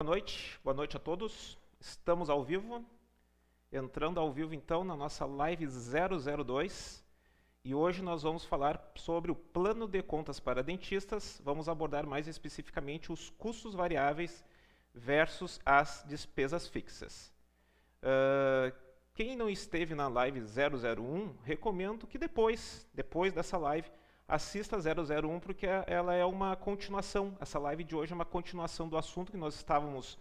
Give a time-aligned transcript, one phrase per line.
[0.00, 1.58] Boa noite, boa noite a todos.
[1.80, 2.86] Estamos ao vivo,
[3.72, 7.04] entrando ao vivo então na nossa live 002
[7.64, 11.42] e hoje nós vamos falar sobre o plano de contas para dentistas.
[11.44, 14.44] Vamos abordar mais especificamente os custos variáveis
[14.94, 17.34] versus as despesas fixas.
[18.00, 18.72] Uh,
[19.14, 23.90] quem não esteve na live 001, recomendo que depois, depois dessa live,
[24.28, 27.34] assista 001 porque ela é uma continuação.
[27.40, 30.18] Essa live de hoje é uma continuação do assunto que nós estávamos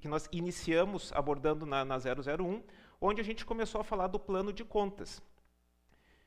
[0.00, 2.60] que nós iniciamos abordando na, na 001,
[3.00, 5.22] onde a gente começou a falar do plano de contas.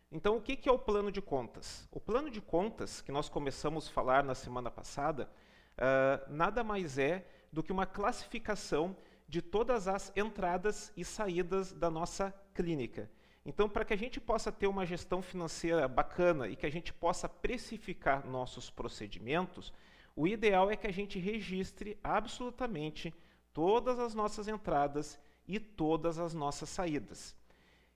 [0.10, 1.86] Então, o que, que é o plano de contas?
[1.92, 5.30] O plano de contas, que nós começamos a falar na semana passada,
[5.76, 8.96] uh, nada mais é do que uma classificação
[9.28, 13.12] de todas as entradas e saídas da nossa clínica.
[13.50, 16.94] Então, para que a gente possa ter uma gestão financeira bacana e que a gente
[16.94, 19.74] possa precificar nossos procedimentos,
[20.16, 23.12] o ideal é que a gente registre absolutamente
[23.52, 27.36] todas as nossas entradas e todas as nossas saídas.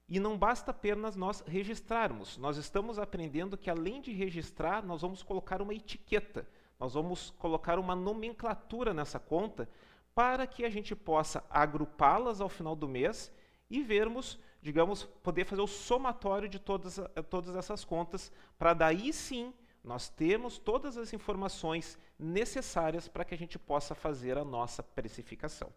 [0.10, 5.22] E não basta apenas nós registrarmos, nós estamos aprendendo que além de registrar, nós vamos
[5.22, 6.48] colocar uma etiqueta,
[6.80, 9.70] nós vamos colocar uma nomenclatura nessa conta
[10.16, 13.32] para que a gente possa agrupá-las ao final do mês
[13.70, 16.98] e vermos digamos, poder fazer o somatório de todas,
[17.30, 23.38] todas essas contas, para daí sim nós termos todas as informações necessárias para que a
[23.38, 25.70] gente possa fazer a nossa precificação.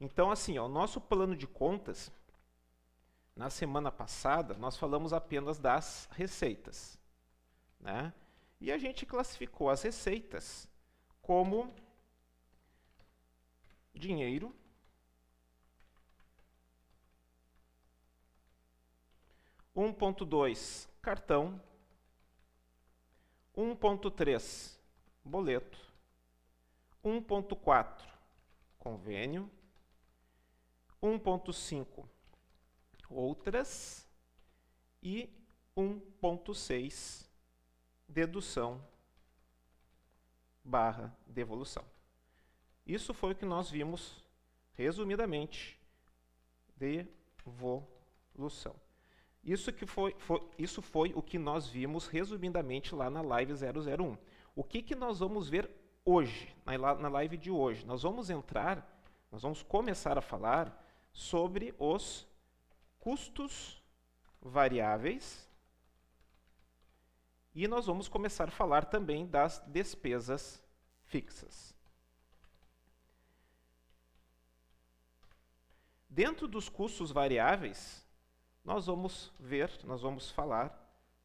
[0.00, 2.12] Então, assim, ó, o nosso plano de contas,
[3.34, 6.96] na semana passada, nós falamos apenas das receitas.
[7.80, 8.14] Né?
[8.60, 10.68] E a gente classificou as receitas
[11.20, 11.74] como
[13.92, 14.54] dinheiro
[19.74, 21.60] 1.2 cartão,
[23.56, 24.78] 1.3
[25.24, 25.78] boleto,
[27.04, 28.02] 1.4
[28.78, 29.50] convênio,
[31.02, 32.08] 1.5
[33.08, 34.06] outras.
[35.02, 35.30] E
[35.76, 37.26] 1.6
[38.06, 38.86] dedução
[40.62, 41.84] barra devolução.
[42.86, 44.22] Isso foi o que nós vimos
[44.74, 45.80] resumidamente.
[46.76, 48.74] Devolução.
[49.42, 54.16] Isso, que foi, foi, isso foi o que nós vimos resumidamente lá na live 001.
[54.54, 55.70] O que, que nós vamos ver
[56.04, 57.84] hoje, na, na live de hoje?
[57.86, 58.86] Nós vamos entrar,
[59.30, 62.28] nós vamos começar a falar sobre os
[62.98, 63.82] custos
[64.42, 65.48] variáveis
[67.54, 70.62] e nós vamos começar a falar também das despesas
[71.04, 71.74] fixas.
[76.08, 78.06] Dentro dos custos variáveis,
[78.70, 80.72] nós vamos ver, nós vamos falar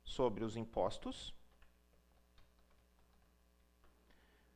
[0.04, 1.32] sobre os impostos.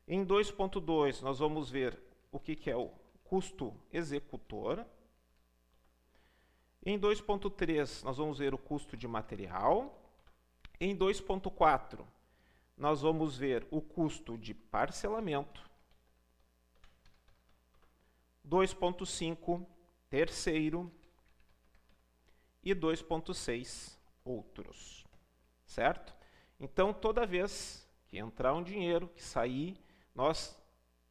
[0.07, 2.01] Em 2.2, nós vamos ver
[2.31, 2.89] o que, que é o
[3.23, 4.83] custo executor.
[6.83, 9.95] Em 2.3, nós vamos ver o custo de material.
[10.79, 12.03] Em 2.4,
[12.75, 15.69] nós vamos ver o custo de parcelamento.
[18.44, 19.63] 2.5,
[20.09, 20.91] terceiro,
[22.63, 25.05] e 2,6 outros.
[25.65, 26.13] Certo?
[26.59, 29.79] Então, toda vez que entrar um dinheiro, que sair,
[30.13, 30.57] nós,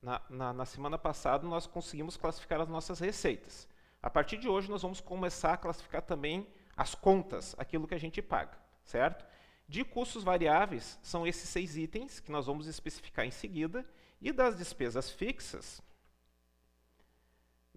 [0.02, 3.68] na, na, na semana passada, nós conseguimos classificar as nossas receitas.
[4.02, 7.98] A partir de hoje, nós vamos começar a classificar também as contas, aquilo que a
[7.98, 9.24] gente paga, certo?
[9.68, 13.84] De custos variáveis, são esses seis itens que nós vamos especificar em seguida.
[14.20, 15.80] E das despesas fixas,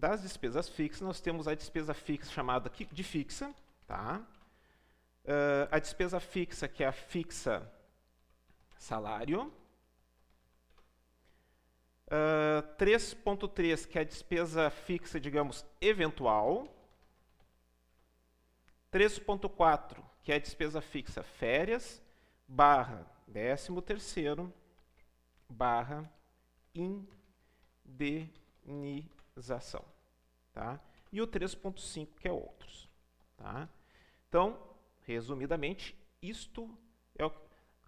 [0.01, 3.53] das despesas fixas, nós temos a despesa fixa chamada de fixa,
[3.85, 4.19] tá?
[5.23, 7.71] Uh, a despesa fixa, que é a fixa
[8.79, 9.53] salário.
[12.07, 16.67] Uh, 3.3, que é a despesa fixa, digamos, eventual.
[18.91, 22.01] 3.4, que é a despesa fixa férias,
[22.47, 24.51] barra décimo terceiro,
[25.47, 26.11] barra
[30.53, 30.79] Tá?
[31.11, 32.89] E o 3.5, que é outros.
[33.37, 33.67] Tá?
[34.27, 34.59] Então,
[35.05, 36.69] resumidamente, isto
[37.17, 37.31] é o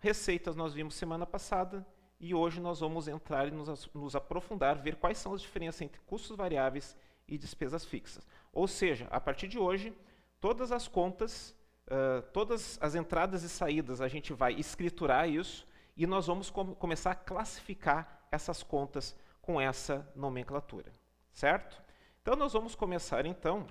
[0.03, 1.87] receitas nós vimos semana passada
[2.19, 6.01] e hoje nós vamos entrar e nos, nos aprofundar, ver quais são as diferenças entre
[6.01, 6.93] custos variáveis
[7.25, 8.27] e despesas fixas.
[8.51, 9.97] Ou seja, a partir de hoje,
[10.41, 11.55] todas as contas,
[11.87, 15.65] uh, todas as entradas e saídas, a gente vai escriturar isso
[15.95, 20.91] e nós vamos com começar a classificar essas contas com essa nomenclatura,
[21.33, 21.81] certo?
[22.21, 23.67] Então nós vamos começar então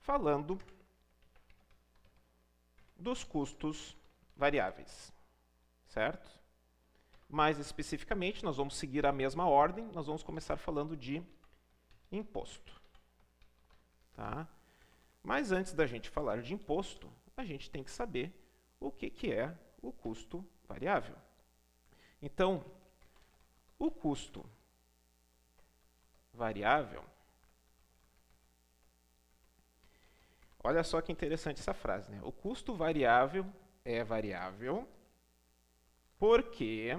[0.00, 0.58] falando
[2.96, 3.96] dos custos
[4.36, 5.12] variáveis,
[5.86, 6.40] certo?
[7.28, 11.22] Mais especificamente, nós vamos seguir a mesma ordem, nós vamos começar falando de
[12.10, 12.80] imposto.
[14.14, 14.46] Tá?
[15.22, 18.32] Mas antes da gente falar de imposto, a gente tem que saber
[18.78, 21.16] o que, que é o custo variável.
[22.20, 22.64] Então,
[23.78, 24.44] o custo
[26.32, 27.04] variável.
[30.64, 32.20] Olha só que interessante essa frase, né?
[32.22, 33.44] O custo variável
[33.84, 34.88] é variável
[36.18, 36.96] porque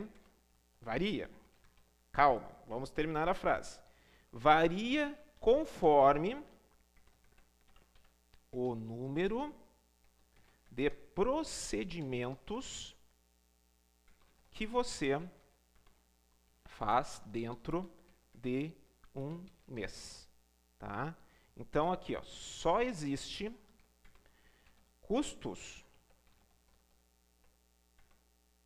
[0.82, 1.30] varia.
[2.12, 3.80] Calma, vamos terminar a frase.
[4.32, 6.44] Varia conforme
[8.52, 9.56] o número
[10.70, 12.98] de procedimentos
[14.52, 15.22] que você
[16.66, 17.90] faz dentro
[18.34, 18.74] de
[19.16, 20.30] um mês.
[20.80, 21.16] Tá?
[21.56, 23.52] Então, aqui, ó, só existe
[25.02, 25.84] custos,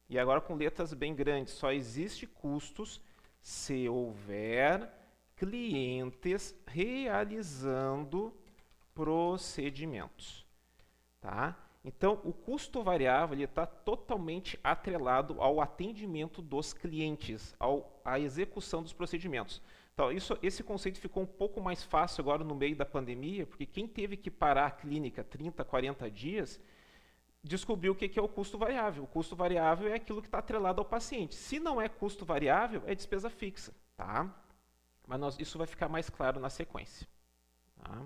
[0.09, 3.01] e agora com letras bem grandes, só existe custos
[3.41, 4.89] se houver
[5.35, 8.33] clientes realizando
[8.93, 10.45] procedimentos.
[11.19, 11.57] Tá?
[11.87, 18.91] Então, o custo variável está totalmente atrelado ao atendimento dos clientes, ao, à execução dos
[18.91, 19.61] procedimentos.
[19.93, 23.65] Então, isso, esse conceito ficou um pouco mais fácil agora no meio da pandemia, porque
[23.65, 26.59] quem teve que parar a clínica 30, 40 dias,
[27.41, 29.05] descobriu o que é o custo variável.
[29.05, 31.35] O custo variável é aquilo que está atrelado ao paciente.
[31.35, 33.73] Se não é custo variável, é despesa fixa.
[33.95, 34.29] Tá?
[35.07, 37.07] Mas nós, isso vai ficar mais claro na sequência.
[37.81, 38.05] Tá?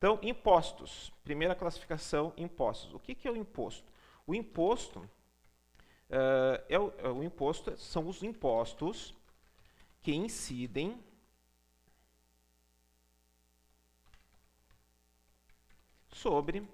[0.00, 1.12] Então, impostos.
[1.22, 2.94] Primeira classificação, impostos.
[2.94, 3.92] O que, que é o imposto?
[4.26, 9.14] O imposto, uh, é o, é o imposto são os impostos
[10.00, 10.98] que incidem
[16.10, 16.66] sobre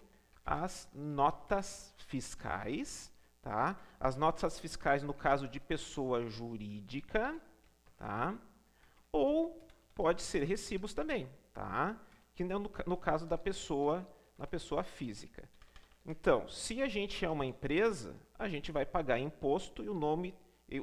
[0.44, 3.12] as notas fiscais,
[3.42, 3.76] tá?
[3.98, 7.36] As notas fiscais no caso de pessoa jurídica,
[7.96, 8.38] tá?
[9.10, 12.00] Ou pode ser recibos também, tá?
[12.36, 14.06] Que não no, no caso da pessoa,
[14.38, 15.48] na pessoa física.
[16.04, 20.34] Então, se a gente é uma empresa, a gente vai pagar imposto e o nome,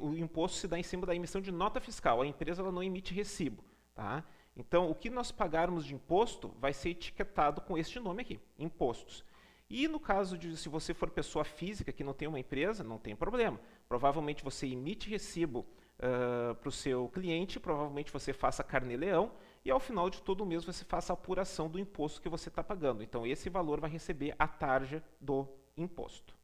[0.02, 2.22] o imposto se dá em cima da emissão de nota fiscal.
[2.22, 3.64] A empresa ela não emite recibo,
[3.94, 4.26] tá?
[4.58, 9.24] Então, o que nós pagarmos de imposto vai ser etiquetado com este nome aqui, impostos.
[9.70, 12.98] E no caso de se você for pessoa física que não tem uma empresa, não
[12.98, 13.60] tem problema.
[13.88, 15.66] Provavelmente você emite recibo
[16.00, 19.32] uh, para o seu cliente, provavelmente você faça carnê-leão
[19.66, 22.64] e ao final de todo mês você faça a apuração do imposto que você está
[22.64, 23.02] pagando.
[23.02, 26.36] Então, esse valor vai receber a tarja do imposto.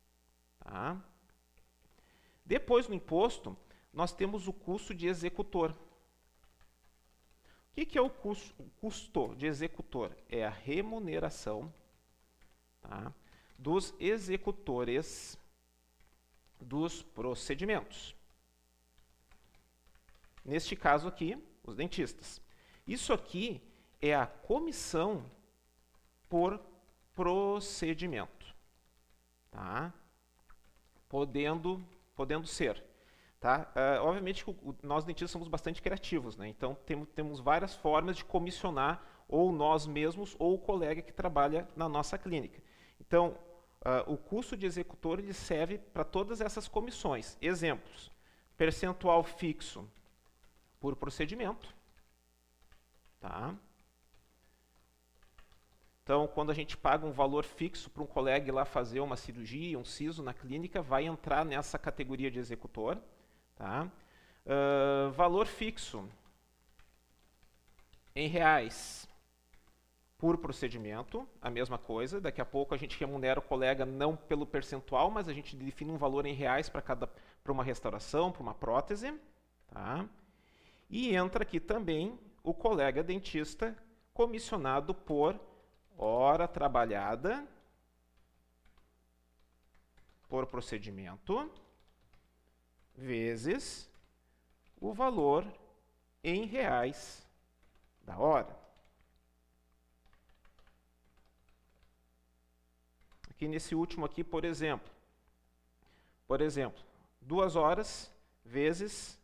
[0.59, 0.97] Tá?
[2.45, 3.57] Depois do imposto,
[3.91, 5.71] nós temos o custo de executor.
[5.71, 10.15] O que, que é o custo, o custo, de executor?
[10.29, 11.71] É a remuneração
[12.81, 13.13] tá,
[13.57, 15.37] dos executores
[16.59, 18.15] dos procedimentos.
[20.43, 22.41] Neste caso aqui, os dentistas.
[22.89, 23.61] Isso aqui
[24.01, 25.23] é a comissão
[26.27, 26.59] por
[27.13, 28.47] procedimento.
[29.51, 29.93] Tá?
[31.07, 32.83] Podendo, podendo ser.
[33.39, 33.71] Tá?
[33.75, 34.43] Uh, obviamente,
[34.81, 36.47] nós dentistas somos bastante criativos, né?
[36.47, 41.67] então temos, temos várias formas de comissionar ou nós mesmos ou o colega que trabalha
[41.75, 42.59] na nossa clínica.
[42.99, 43.37] Então,
[43.81, 47.37] uh, o custo de executor ele serve para todas essas comissões.
[47.39, 48.11] Exemplos:
[48.57, 49.87] percentual fixo
[50.79, 51.77] por procedimento,
[53.19, 53.55] Tá?
[56.03, 59.15] Então, quando a gente paga um valor fixo para um colega ir lá fazer uma
[59.15, 62.97] cirurgia, um siso na clínica, vai entrar nessa categoria de executor.
[63.55, 63.87] Tá?
[64.45, 66.09] Uh, valor fixo
[68.15, 69.07] em reais
[70.17, 72.19] por procedimento, a mesma coisa.
[72.19, 75.91] Daqui a pouco a gente remunera o colega não pelo percentual, mas a gente define
[75.91, 77.07] um valor em reais para cada
[77.43, 79.13] para uma restauração, para uma prótese.
[79.67, 80.05] Tá?
[80.89, 83.75] E entra aqui também o colega dentista
[84.13, 85.39] comissionado por
[85.97, 87.45] hora trabalhada
[90.27, 91.51] por procedimento
[92.95, 93.89] vezes
[94.79, 95.45] o valor
[96.23, 97.27] em reais
[98.01, 98.57] da hora.
[103.29, 104.91] Aqui nesse último aqui, por exemplo,
[106.27, 106.83] por exemplo,
[107.21, 108.11] duas horas
[108.43, 109.19] vezes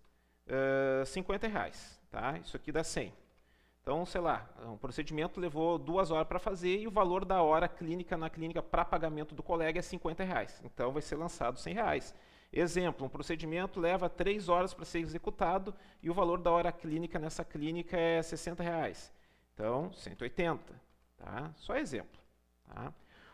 [0.47, 1.94] uh, 50 reais.
[2.15, 2.37] Tá?
[2.37, 3.11] Isso aqui dá 100.
[3.81, 7.67] Então, sei lá, um procedimento levou duas horas para fazer e o valor da hora
[7.67, 10.61] clínica na clínica para pagamento do colega é 50 reais.
[10.63, 12.15] Então, vai ser lançado 100 reais.
[12.53, 17.19] Exemplo, um procedimento leva três horas para ser executado e o valor da hora clínica
[17.19, 19.11] nessa clínica é 60 reais.
[19.53, 20.73] Então, 180.
[21.17, 21.51] Tá?
[21.57, 22.17] Só exemplo.
[22.73, 22.93] Tá?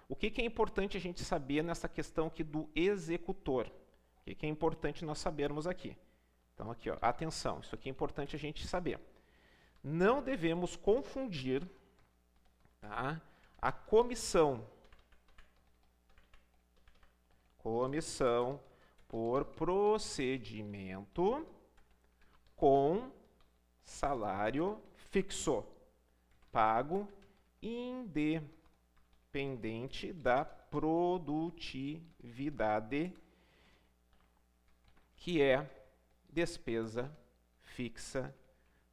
[0.09, 3.67] O que, que, é importante a gente saber nessa questão aqui do executor?
[3.67, 5.95] O que, que é importante nós sabermos aqui?
[6.53, 8.99] Então, aqui, ó, atenção, isso aqui é importante a gente saber.
[9.83, 11.67] não devemos confundir
[12.79, 13.19] tá,
[13.59, 14.63] a comissão,
[17.57, 18.61] comissão
[19.07, 21.47] por procedimento
[22.55, 23.11] com
[23.83, 24.79] salário
[25.09, 25.65] fixo,
[26.51, 27.07] pago
[27.61, 33.13] independente da produtividade,
[35.17, 35.80] que é
[36.31, 37.11] despesa
[37.59, 38.33] fixa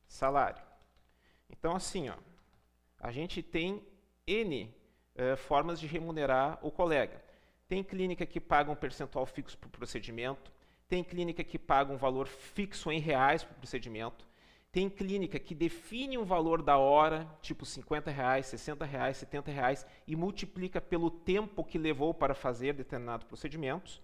[0.06, 0.62] salário.
[1.50, 2.16] Então, assim, ó,
[3.00, 3.82] a gente tem
[4.26, 4.74] N
[5.14, 7.22] uh, formas de remunerar o colega.
[7.68, 10.50] Tem clínica que paga um percentual fixo por procedimento,
[10.88, 14.26] tem clínica que paga um valor fixo em reais por procedimento,
[14.70, 19.86] tem clínica que define um valor da hora, tipo 50 reais, 60 reais, 70 reais,
[20.06, 24.02] e multiplica pelo tempo que levou para fazer determinado procedimento.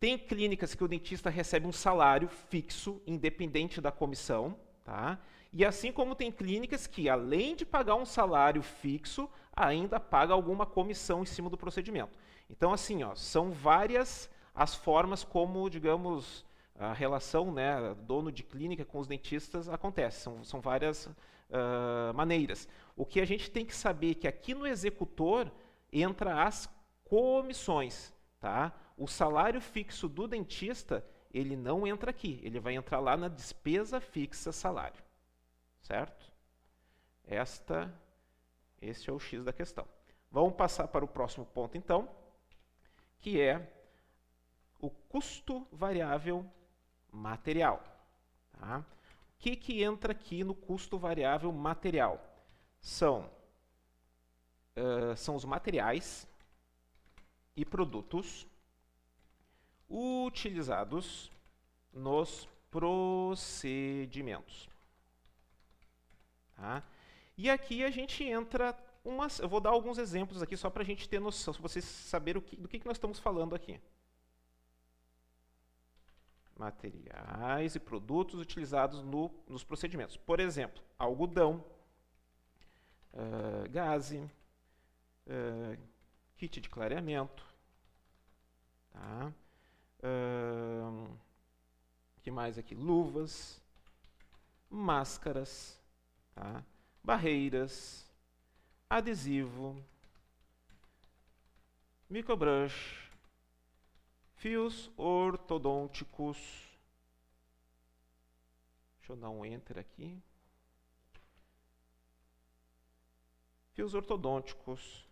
[0.00, 4.56] Tem clínicas que o dentista recebe um salário fixo, independente da comissão.
[4.82, 5.18] Tá?
[5.52, 10.64] E assim como tem clínicas que, além de pagar um salário fixo, ainda paga alguma
[10.64, 12.16] comissão em cima do procedimento.
[12.48, 16.44] Então, assim, ó, são várias as formas como, digamos,
[16.78, 20.22] a relação né, dono de clínica com os dentistas acontece.
[20.22, 22.66] São, são várias uh, maneiras.
[22.96, 25.52] O que a gente tem que saber é que aqui no executor
[25.92, 26.70] entra as
[27.04, 28.14] comissões.
[28.40, 28.72] Tá?
[29.00, 31.02] O salário fixo do dentista,
[31.32, 32.38] ele não entra aqui.
[32.42, 35.02] Ele vai entrar lá na despesa fixa salário.
[35.80, 36.30] Certo?
[37.24, 37.90] Esta,
[38.78, 39.88] esse é o X da questão.
[40.30, 42.14] Vamos passar para o próximo ponto, então,
[43.20, 43.72] que é
[44.78, 46.44] o custo variável
[47.10, 47.82] material.
[48.52, 48.80] Tá?
[48.80, 48.84] O
[49.38, 52.22] que, que entra aqui no custo variável material?
[52.82, 53.30] São,
[54.76, 56.28] uh, são os materiais
[57.56, 58.46] e produtos
[59.90, 61.30] utilizados
[61.92, 64.70] nos procedimentos.
[66.54, 66.82] Tá?
[67.36, 69.40] E aqui a gente entra umas.
[69.40, 72.42] Eu vou dar alguns exemplos aqui só para a gente ter noção, para vocês saberem
[72.58, 73.80] do que, que nós estamos falando aqui
[76.60, 80.18] materiais e produtos utilizados no, nos procedimentos.
[80.18, 81.64] Por exemplo, algodão,
[83.14, 84.18] uh, gaze,
[85.26, 85.78] uh,
[86.36, 87.44] kit de clareamento,
[88.92, 89.32] tá?
[92.22, 92.74] Que mais aqui?
[92.74, 93.60] Luvas,
[94.68, 95.80] máscaras,
[96.34, 96.64] tá?
[97.02, 98.10] barreiras,
[98.88, 99.82] adesivo,
[102.08, 103.10] microbrush,
[104.40, 106.38] Fios ortodônticos.
[108.96, 110.18] Deixa eu dar um enter aqui.
[113.74, 115.06] Fios ortodônticos,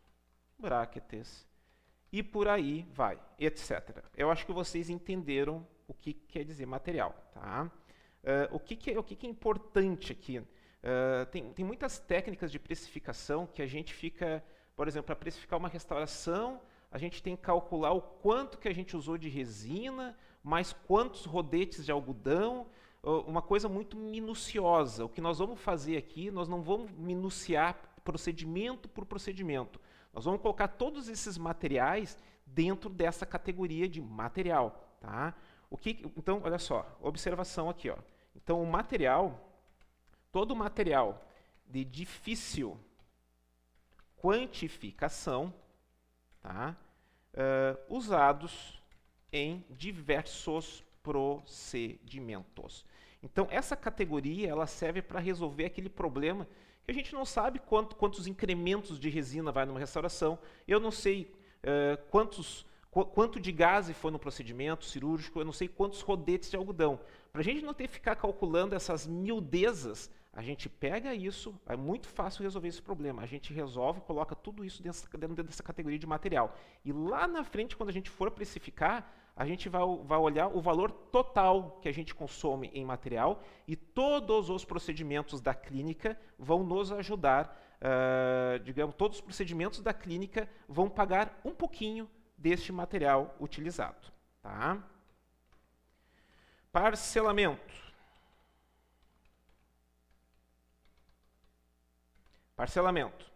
[0.59, 1.48] brackets
[2.13, 4.03] e por aí vai, etc.
[4.17, 7.15] Eu acho que vocês entenderam o que quer dizer material.
[7.33, 7.71] Tá?
[8.23, 10.39] Uh, o que, que, é, o que, que é importante aqui?
[10.39, 14.43] Uh, tem, tem muitas técnicas de precificação que a gente fica,
[14.75, 16.61] por exemplo, para precificar uma restauração,
[16.91, 21.27] a gente tem que calcular o quanto que a gente usou de resina, mais quantos
[21.27, 22.67] rodetes de algodão,
[23.03, 25.05] uma coisa muito minuciosa.
[25.05, 29.79] O que nós vamos fazer aqui, nós não vamos minuciar procedimento por procedimento.
[30.19, 34.97] Nós vamos colocar todos esses materiais dentro dessa categoria de material.
[35.01, 35.33] Tá?
[35.71, 37.89] O que, então, olha só, observação aqui.
[37.89, 37.97] Ó.
[38.35, 39.49] Então, o material,
[40.33, 41.25] todo material
[41.69, 42.77] de difícil
[44.17, 45.55] quantificação,
[46.43, 46.77] tá?
[47.33, 48.83] Uh, usados
[49.33, 52.85] em diversos procedimentos.
[53.23, 56.47] Então, essa categoria ela serve para resolver aquele problema
[56.85, 60.91] que a gente não sabe quanto, quantos incrementos de resina vai numa restauração, eu não
[60.91, 61.31] sei
[61.63, 66.51] uh, quantos, qu quanto de gás foi no procedimento cirúrgico, eu não sei quantos rodetes
[66.51, 66.99] de algodão.
[67.31, 71.77] Para a gente não ter que ficar calculando essas miudezas, a gente pega isso, é
[71.77, 73.23] muito fácil resolver esse problema.
[73.23, 76.57] A gente resolve, coloca tudo isso dentro, dentro dessa categoria de material.
[76.85, 80.61] E lá na frente, quando a gente for precificar, a gente vai, vai olhar o
[80.61, 86.65] valor total que a gente consome em material e todos os procedimentos da clínica vão
[86.65, 93.37] nos ajudar, uh, digamos, todos os procedimentos da clínica vão pagar um pouquinho deste material
[93.39, 94.13] utilizado.
[94.43, 94.83] Tá?
[96.73, 97.95] Parcelamento.
[102.57, 103.31] Parcelamento.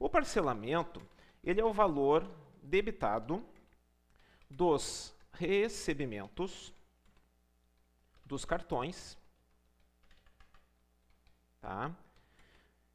[0.00, 1.00] O parcelamento
[1.44, 2.28] ele é o valor
[2.60, 3.40] debitado
[4.50, 6.74] dos recebimentos
[8.24, 9.16] dos cartões
[11.60, 11.94] tá?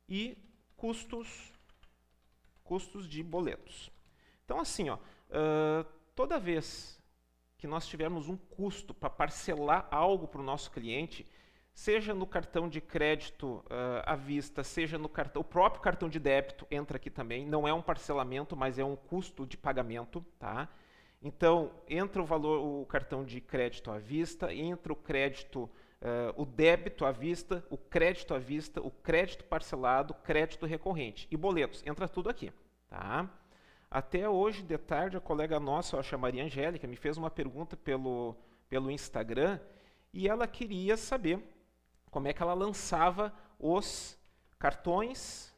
[0.08, 0.38] e
[0.76, 1.54] custos,
[2.64, 3.90] custos de boletos.
[4.44, 7.02] Então, assim, ó, uh, toda vez
[7.58, 11.26] que nós tivermos um custo para parcelar algo para o nosso cliente,
[11.74, 16.20] seja no cartão de crédito uh, à vista, seja no cartão, o próprio cartão de
[16.20, 20.68] débito entra aqui também, não é um parcelamento, mas é um custo de pagamento, tá?
[21.24, 25.70] Então, entra o valor, o cartão de crédito à vista, entra o crédito, uh,
[26.36, 31.82] o débito à vista, o crédito à vista, o crédito parcelado, crédito recorrente e boletos,
[31.88, 32.52] entra tudo aqui,
[32.90, 33.30] tá?
[33.90, 38.36] Até hoje de tarde, a colega nossa, a Maria Angélica, me fez uma pergunta pelo,
[38.68, 39.62] pelo Instagram
[40.12, 41.40] e ela queria saber
[42.12, 44.18] como é que ela lançava os
[44.60, 45.54] cartões,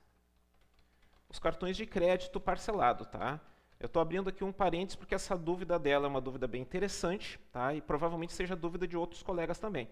[1.27, 3.41] os cartões de crédito parcelado, tá?
[3.79, 7.39] Eu estou abrindo aqui um parênteses porque essa dúvida dela é uma dúvida bem interessante,
[7.51, 7.73] tá?
[7.73, 9.89] E provavelmente seja dúvida de outros colegas também.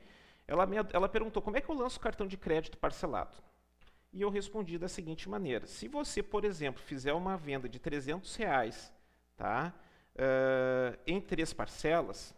[0.47, 3.37] Ela, me, ela perguntou como é que eu lanço cartão de crédito parcelado.
[4.11, 8.35] E eu respondi da seguinte maneira: se você, por exemplo, fizer uma venda de 300
[8.35, 8.93] reais,
[9.35, 9.73] tá?
[10.15, 12.35] Uh, em três parcelas,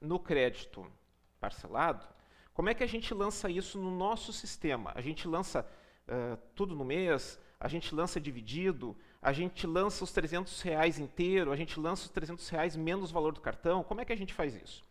[0.00, 0.90] no crédito
[1.38, 2.06] parcelado,
[2.52, 4.90] como é que a gente lança isso no nosso sistema?
[4.96, 5.64] A gente lança
[6.08, 11.50] uh, tudo no mês, a gente lança dividido, a gente lança os 300 reais inteiro,
[11.50, 13.82] a gente lança os 300 reais menos o valor do cartão.
[13.82, 14.84] Como é que a gente faz isso?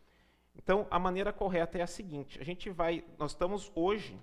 [0.55, 4.19] Então, a maneira correta é a seguinte: a gente vai, nós estamos hoje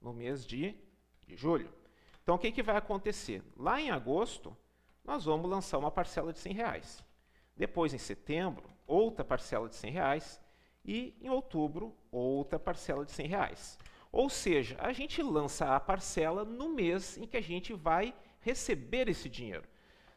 [0.00, 0.74] no mês de,
[1.26, 1.70] de julho.
[2.22, 3.42] Então, o que, que vai acontecer?
[3.56, 4.56] Lá em agosto,
[5.04, 7.04] nós vamos lançar uma parcela de 100 reais.
[7.54, 10.40] Depois, em setembro, outra parcela de 100 reais
[10.84, 13.78] e em outubro outra parcela de 100 reais.
[14.14, 19.08] Ou seja, a gente lança a parcela no mês em que a gente vai receber
[19.08, 19.64] esse dinheiro.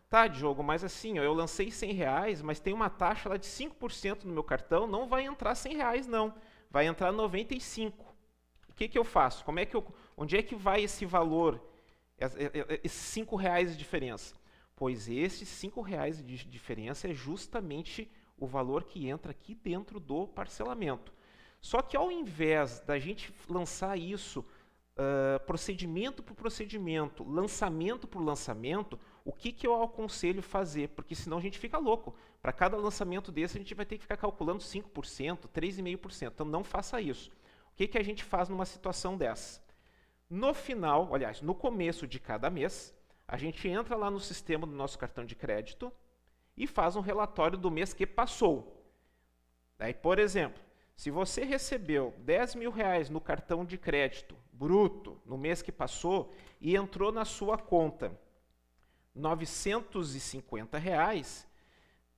[0.08, 3.48] Tá, Diogo, mas assim, ó, eu lancei 100 reais, mas tem uma taxa lá de
[3.48, 6.32] 5% no meu cartão, não vai entrar 100 reais não,
[6.70, 8.06] vai entrar 95.
[8.70, 9.44] O que, que eu faço?
[9.44, 9.84] Como é que eu,
[10.16, 11.60] onde é que vai esse valor,
[12.84, 14.36] esses 5 reais de diferença?
[14.75, 20.27] Pois esses 5 reais de diferença é justamente o valor que entra aqui dentro do
[20.27, 21.17] parcelamento.
[21.62, 29.00] Só que ao invés da gente lançar isso uh, procedimento por procedimento, lançamento por lançamento,
[29.25, 30.90] o que, que eu aconselho fazer?
[30.90, 32.16] Porque senão a gente fica louco.
[32.42, 36.31] Para cada lançamento desse, a gente vai ter que ficar calculando 5%, 3,5%.
[36.34, 37.31] Então não faça isso.
[37.72, 39.62] O que, que a gente faz numa situação dessa?
[40.29, 42.94] No final, aliás, no começo de cada mês,
[43.27, 45.92] a gente entra lá no sistema do nosso cartão de crédito,
[46.58, 48.84] e faz um relatório do mês que passou.
[49.77, 50.60] Daí, por exemplo,
[50.98, 56.33] se você recebeu 10 mil reais no cartão de crédito bruto no mês que passou
[56.60, 58.20] e entrou na sua conta
[59.14, 61.48] 950 reais,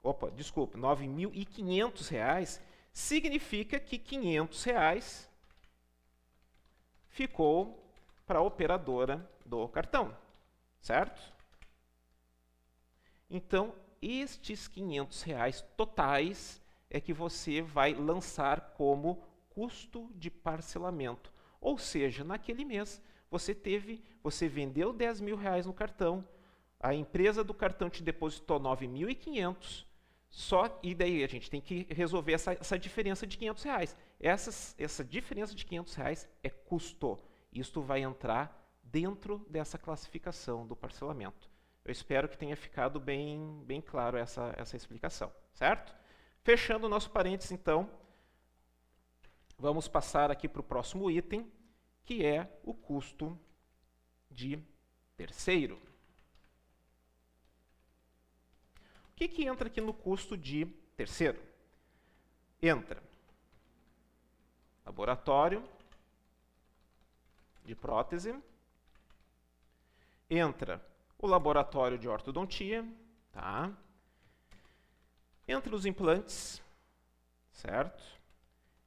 [0.01, 2.61] opa, desculpa, 9.500 reais,
[2.93, 5.29] significa que 500 reais
[7.09, 7.85] ficou
[8.25, 10.15] para a operadora do cartão,
[10.79, 11.21] certo?
[13.29, 16.58] Então, estes 500 reais totais
[16.89, 21.33] é que você vai lançar como custo de parcelamento.
[21.61, 26.27] Ou seja, naquele mês você teve, você vendeu 10 mil reais no cartão,
[26.79, 29.85] a empresa do cartão te depositou 9.500,
[30.29, 33.97] só e daí a gente tem que resolver essa, essa diferença de 500 reais.
[34.19, 37.19] Essa, essa diferença de 500 reais é custo.
[37.51, 41.49] Isto vai entrar dentro dessa classificação do parcelamento.
[41.83, 45.95] Eu espero que tenha ficado bem, bem claro essa, essa explicação, certo?
[46.43, 47.89] Fechando o nosso parênteses, então,
[49.57, 51.51] vamos passar aqui para o próximo item,
[52.03, 53.37] que é o custo
[54.31, 54.63] de
[55.15, 55.75] terceiro.
[59.11, 61.41] O que, que entra aqui no custo de terceiro?
[62.61, 63.03] Entra
[64.89, 65.63] laboratório
[67.63, 68.35] de prótese,
[70.27, 70.83] entra
[71.19, 72.83] o laboratório de ortodontia,
[73.31, 73.71] tá?
[75.51, 76.61] Entra os implantes,
[77.51, 78.03] certo?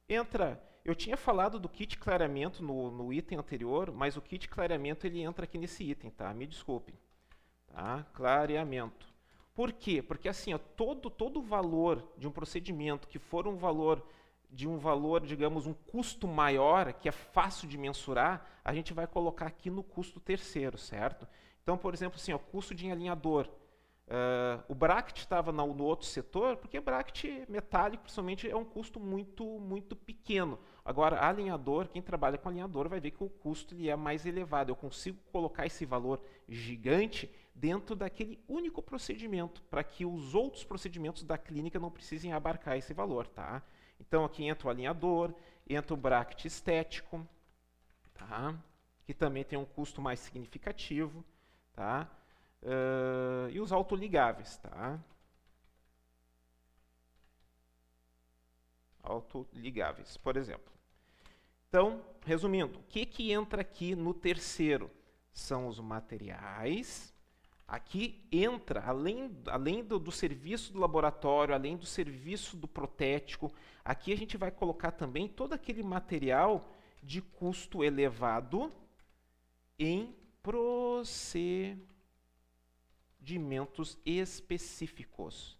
[0.07, 5.05] Entra, eu tinha falado do kit clareamento no, no item anterior, mas o kit clareamento
[5.05, 6.33] ele entra aqui nesse item, tá?
[6.33, 6.97] Me desculpem,
[7.67, 8.05] tá?
[8.13, 9.05] Clareamento.
[9.53, 10.01] Por quê?
[10.01, 14.01] Porque assim, ó, todo todo valor de um procedimento que for um valor
[14.49, 19.05] de um valor, digamos, um custo maior, que é fácil de mensurar, a gente vai
[19.05, 21.27] colocar aqui no custo terceiro, certo?
[21.61, 23.49] Então, por exemplo, assim, o custo de alinhador.
[24.13, 29.43] Uh, o bracket estava no, outro setor, porque bracket metálico, principalmente, é um custo muito,
[29.59, 30.59] muito pequeno.
[30.85, 34.69] Agora, alinhador, quem trabalha com alinhador vai ver que o custo ele é mais elevado.
[34.69, 41.23] Eu consigo colocar esse valor gigante dentro daquele único procedimento, para que os outros procedimentos
[41.23, 43.25] da clínica não precisem abarcar esse valor.
[43.25, 43.63] Tá?
[43.99, 45.33] Então, aqui entra o alinhador,
[45.67, 47.27] entra o bracket estético,
[48.13, 48.55] tá?
[49.05, 51.25] que também tem um custo mais significativo
[51.73, 52.07] tá?
[52.63, 54.99] Uh, e os autoligáveis, tá?
[59.03, 60.71] autoligáveis, por exemplo.
[61.67, 64.89] Então, resumindo, o que, que entra aqui no terceiro?
[65.33, 67.13] São os materiais.
[67.67, 73.51] Aqui entra, além, além do, do serviço do laboratório, além do serviço do protético,
[73.83, 76.69] aqui a gente vai colocar também todo aquele material
[77.01, 78.71] de custo elevado
[79.77, 80.15] em
[83.23, 85.57] procedimentos específicos.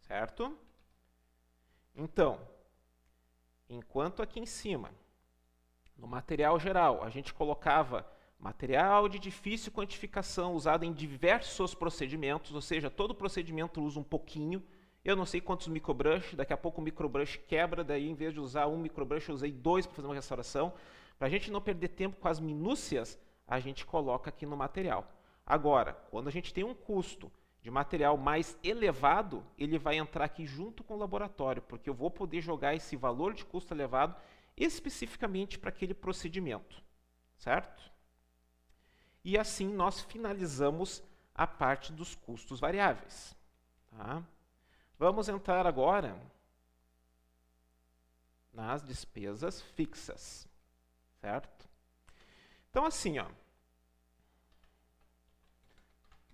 [0.00, 0.58] Certo?
[1.94, 2.40] Então,
[3.68, 4.90] enquanto aqui em cima,
[5.96, 8.04] no material geral, a gente colocava
[8.38, 14.62] material de difícil quantificação usado em diversos procedimentos, ou seja, todo procedimento usa um pouquinho.
[15.04, 18.40] Eu não sei quantos microbrush, daqui a pouco o microbrush quebra, daí em vez de
[18.40, 20.72] usar um microbrush, eu usei dois para fazer uma restauração.
[21.18, 23.16] Para a gente não perder tempo com as minúcias,
[23.52, 25.06] a gente coloca aqui no material.
[25.44, 30.46] Agora, quando a gente tem um custo de material mais elevado, ele vai entrar aqui
[30.46, 34.16] junto com o laboratório, porque eu vou poder jogar esse valor de custo elevado
[34.56, 36.82] especificamente para aquele procedimento,
[37.36, 37.92] certo?
[39.22, 41.02] E assim nós finalizamos
[41.34, 43.36] a parte dos custos variáveis.
[43.90, 44.22] Tá?
[44.98, 46.18] Vamos entrar agora
[48.50, 50.48] nas despesas fixas,
[51.20, 51.68] certo?
[52.70, 53.26] Então assim, ó,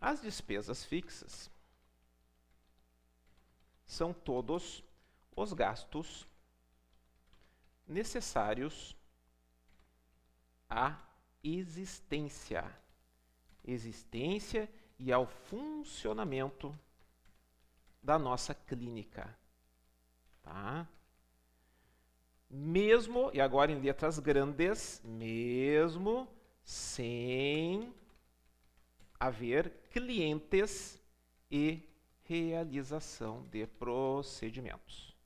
[0.01, 1.51] as despesas fixas
[3.87, 4.85] são todos
[5.35, 6.27] os gastos
[7.87, 8.95] necessários
[10.69, 10.99] à
[11.43, 12.65] existência.
[13.65, 16.79] Existência e ao funcionamento
[18.03, 19.37] da nossa clínica.
[20.43, 20.89] Tá?
[22.51, 26.29] Mesmo, e agora em letras grandes, mesmo
[26.63, 27.93] sem
[29.19, 31.01] haver clientes
[31.51, 31.83] e
[32.25, 35.17] realização de procedimentos.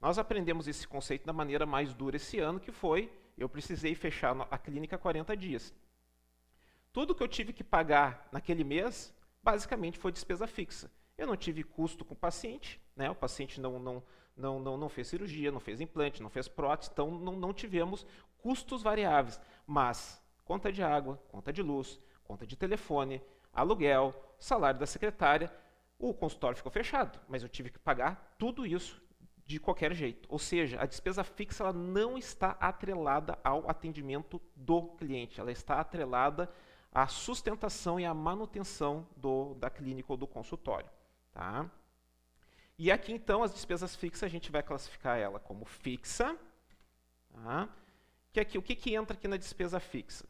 [0.00, 4.36] Nós aprendemos esse conceito da maneira mais dura esse ano, que foi eu precisei fechar
[4.50, 5.74] a clínica 40 dias.
[6.92, 10.90] Tudo que eu tive que pagar naquele mês, basicamente foi despesa fixa.
[11.16, 13.10] Eu não tive custo com o paciente, né?
[13.10, 14.02] o paciente não, não,
[14.36, 18.06] não, não, não fez cirurgia, não fez implante, não fez prótese, então não, não tivemos
[18.38, 19.40] custos variáveis.
[19.66, 25.52] Mas conta de água, conta de luz, conta de telefone, aluguel, salário da secretária,
[25.98, 29.02] o consultório ficou fechado, mas eu tive que pagar tudo isso
[29.44, 30.28] de qualquer jeito.
[30.30, 35.80] Ou seja, a despesa fixa ela não está atrelada ao atendimento do cliente, ela está
[35.80, 36.50] atrelada
[36.92, 40.88] à sustentação e à manutenção do, da clínica ou do consultório.
[41.32, 41.70] Tá?
[42.78, 46.36] E aqui então as despesas fixas a gente vai classificar ela como fixa.
[47.34, 47.68] Tá?
[48.32, 50.24] Que aqui, o que, que entra aqui na despesa fixa?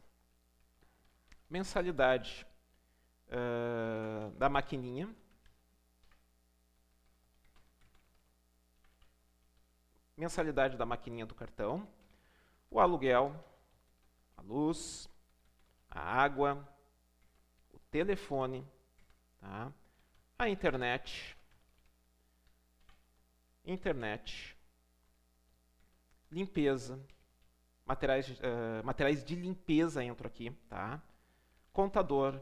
[1.49, 2.45] Mensalidade
[3.31, 5.13] uh, da maquininha,
[10.17, 11.87] mensalidade da maquininha do cartão,
[12.69, 13.33] o aluguel,
[14.37, 15.09] a luz,
[15.89, 16.67] a água,
[17.73, 18.67] o telefone,
[19.39, 19.71] tá?
[20.37, 21.35] a internet,
[23.65, 24.57] internet,
[26.31, 26.99] limpeza,
[27.85, 31.01] materiais, uh, materiais de limpeza entro aqui, tá?
[31.73, 32.41] contador,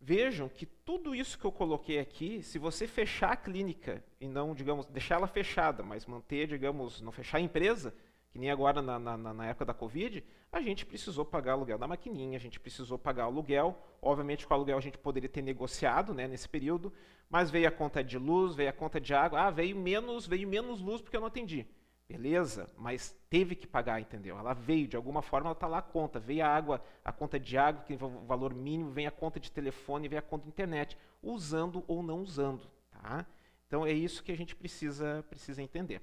[0.00, 4.54] Vejam que tudo isso que eu coloquei aqui, se você fechar a clínica e não,
[4.54, 7.92] digamos, deixar ela fechada, mas manter, digamos, não fechar a empresa,
[8.30, 11.86] que nem agora na, na, na época da Covid, a gente precisou pagar aluguel da
[11.86, 13.76] maquininha, a gente precisou pagar aluguel.
[14.00, 16.92] Obviamente, com o aluguel a gente poderia ter negociado né, nesse período,
[17.28, 19.40] mas veio a conta de luz, veio a conta de água.
[19.40, 21.66] Ah, veio menos, veio menos luz porque eu não atendi.
[22.08, 24.38] Beleza, mas teve que pagar, entendeu?
[24.38, 26.18] Ela veio, de alguma forma ela está lá a conta.
[26.18, 29.52] Veio a água, a conta de água, que o valor mínimo, vem a conta de
[29.52, 32.66] telefone, vem a conta de internet, usando ou não usando.
[32.90, 33.26] Tá?
[33.66, 36.00] Então é isso que a gente precisa, precisa entender.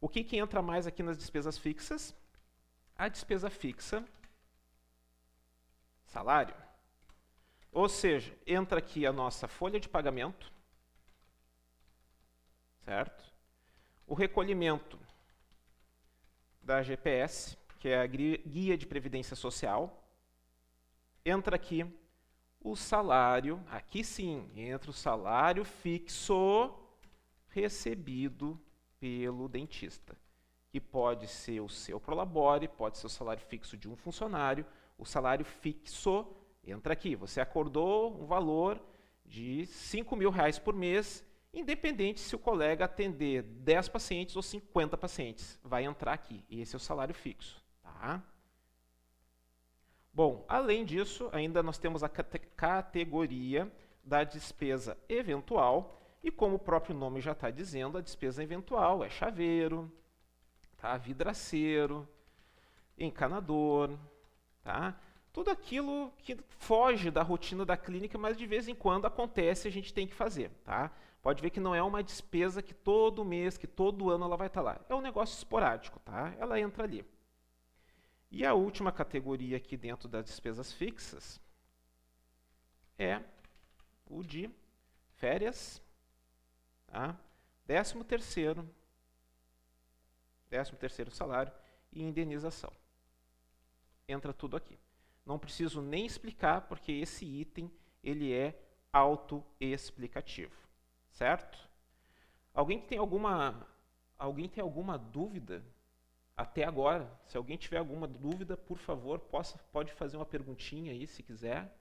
[0.00, 2.12] O que, que entra mais aqui nas despesas fixas?
[2.98, 4.04] A despesa fixa,
[6.06, 6.54] salário.
[7.70, 10.52] Ou seja, entra aqui a nossa folha de pagamento,
[12.84, 13.32] certo?
[14.06, 14.98] O recolhimento
[16.64, 20.02] da GPS, que é a Guia de Previdência Social.
[21.24, 21.86] Entra aqui
[22.60, 26.74] o salário, aqui sim, entra o salário fixo
[27.50, 28.58] recebido
[28.98, 30.16] pelo dentista,
[30.70, 34.64] que pode ser o seu prolabore, pode ser o salário fixo de um funcionário,
[34.96, 36.26] o salário fixo
[36.66, 37.14] entra aqui.
[37.14, 38.80] Você acordou um valor
[39.26, 41.22] de 5 mil reais por mês
[41.54, 46.44] independente se o colega atender 10 pacientes ou 50 pacientes, vai entrar aqui.
[46.48, 47.62] E esse é o salário fixo.
[47.82, 48.22] Tá?
[50.12, 53.70] Bom, além disso, ainda nós temos a categoria
[54.02, 59.10] da despesa eventual, E como o próprio nome já está dizendo, a despesa eventual é
[59.10, 59.92] chaveiro,
[60.78, 60.96] tá?
[60.96, 62.08] vidraceiro,
[62.96, 63.90] encanador,
[64.62, 64.98] tá?
[65.34, 69.68] tudo aquilo que foge da rotina da clínica, mas de vez em quando acontece e
[69.68, 70.48] a gente tem que fazer.
[70.64, 70.92] Tá?
[71.24, 74.46] Pode ver que não é uma despesa que todo mês, que todo ano ela vai
[74.46, 74.78] estar lá.
[74.90, 76.34] É um negócio esporádico, tá?
[76.38, 77.02] ela entra ali.
[78.30, 81.40] E a última categoria aqui dentro das despesas fixas
[82.98, 83.22] é
[84.04, 84.50] o de
[85.14, 85.80] férias,
[86.88, 87.18] tá?
[87.64, 88.68] décimo terceiro,
[90.50, 91.54] décimo terceiro salário
[91.90, 92.70] e indenização.
[94.06, 94.78] Entra tudo aqui.
[95.24, 100.63] Não preciso nem explicar, porque esse item ele é autoexplicativo,
[101.14, 101.58] certo?
[102.52, 103.66] Alguém tem alguma
[104.18, 105.64] alguém tem alguma dúvida
[106.36, 107.10] até agora?
[107.24, 111.76] Se alguém tiver alguma dúvida, por favor, possa, pode fazer uma perguntinha aí, se quiser,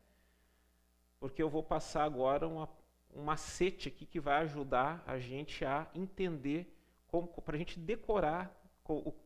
[1.20, 2.70] porque eu vou passar agora uma,
[3.14, 6.72] um macete aqui que vai ajudar a gente a entender,
[7.44, 8.56] para a gente decorar,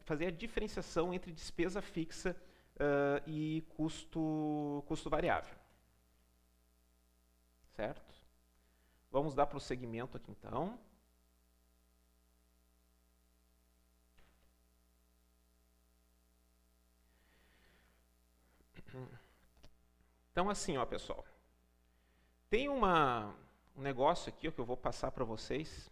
[0.03, 2.35] fazer a diferenciação entre despesa fixa
[2.75, 5.57] uh, e custo, custo variável.
[7.75, 8.06] Certo?
[9.17, 10.77] Vamos dar prosseguimento aqui então.
[20.31, 21.25] Então, assim, ó, pessoal.
[22.47, 23.33] Tem uma,
[23.75, 25.89] um negócio aqui ó, que eu vou passar para vocês,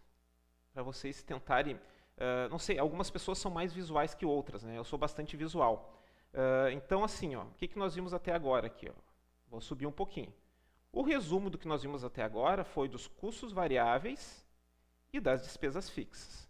[0.72, 1.74] para vocês tentarem.
[1.74, 4.78] Uh, não sei, algumas pessoas são mais visuais que outras, né?
[4.78, 6.00] Eu sou bastante visual.
[6.32, 8.88] Uh, então, assim, ó, o que, que nós vimos até agora aqui?
[8.88, 8.94] Ó?
[9.48, 10.32] Vou subir um pouquinho.
[10.96, 14.42] O resumo do que nós vimos até agora foi dos custos variáveis
[15.12, 16.48] e das despesas fixas.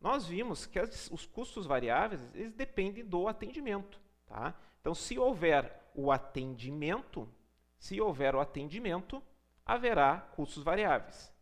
[0.00, 4.00] Nós vimos que as, os custos variáveis eles dependem do atendimento.
[4.24, 4.54] Tá?
[4.80, 7.28] Então, se houver o atendimento,
[7.76, 9.20] se houver o atendimento,
[9.64, 11.34] haverá custos variáveis.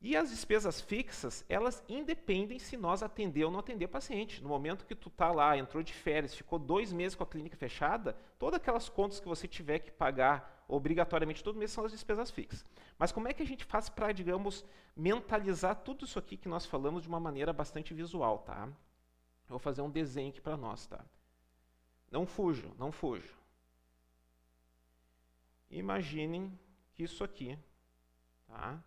[0.00, 4.40] E as despesas fixas, elas independem se nós atender ou não atender paciente.
[4.40, 7.56] No momento que tu está lá, entrou de férias, ficou dois meses com a clínica
[7.56, 12.30] fechada, todas aquelas contas que você tiver que pagar obrigatoriamente todo mês são as despesas
[12.30, 12.64] fixas.
[12.96, 16.64] Mas como é que a gente faz para, digamos, mentalizar tudo isso aqui que nós
[16.64, 18.66] falamos de uma maneira bastante visual, tá?
[18.66, 21.04] Eu vou fazer um desenho aqui para nós, tá?
[22.10, 23.36] Não fujam, não fujam.
[25.70, 26.56] Imaginem
[26.94, 27.58] que isso aqui,
[28.46, 28.82] tá?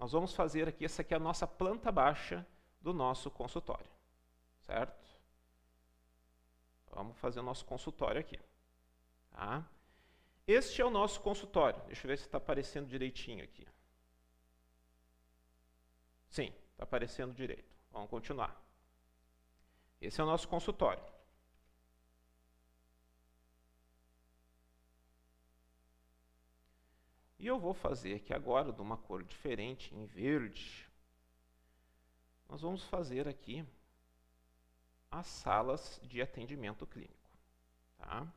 [0.00, 2.46] Nós vamos fazer aqui, essa aqui é a nossa planta baixa
[2.80, 3.90] do nosso consultório,
[4.60, 4.98] certo?
[6.90, 8.40] Vamos fazer o nosso consultório aqui,
[9.30, 9.62] tá?
[10.46, 11.80] Este é o nosso consultório.
[11.84, 13.68] Deixa eu ver se está aparecendo direitinho aqui.
[16.30, 17.70] Sim, está aparecendo direito.
[17.92, 18.58] Vamos continuar.
[20.00, 21.04] Esse é o nosso consultório.
[27.40, 30.86] E eu vou fazer aqui agora, de uma cor diferente, em verde.
[32.46, 33.66] Nós vamos fazer aqui
[35.10, 37.30] as salas de atendimento clínico.
[37.96, 38.30] Tá?